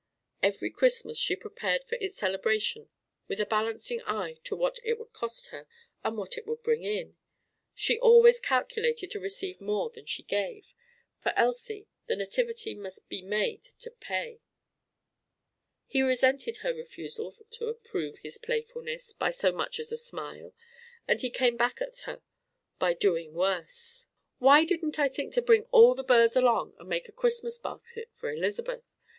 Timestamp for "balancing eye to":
3.45-4.55